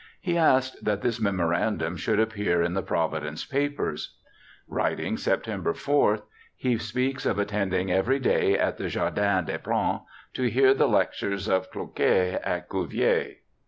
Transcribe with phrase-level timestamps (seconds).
[0.19, 4.17] He asked that this memorandum should appear in the Providence papers.
[4.67, 6.23] Writing September 4,
[6.55, 10.01] he speaks of attending every day at the Jardin des Plantes
[10.33, 13.35] to hear the lectures of Cloquet and Cuvier.